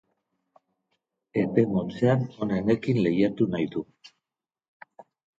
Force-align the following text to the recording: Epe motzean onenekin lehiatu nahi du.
Epe 1.41 1.65
motzean 1.73 2.23
onenekin 2.45 3.01
lehiatu 3.07 3.47
nahi 3.57 3.67
du. 3.75 3.83